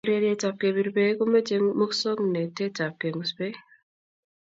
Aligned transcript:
Urerietab 0.05 0.55
kebir 0.61 0.87
beek 0.95 1.15
ko 1.17 1.23
mochei 1.33 1.61
musoknoteetab 1.79 2.93
kengus 3.01 3.31
beek 3.37 3.55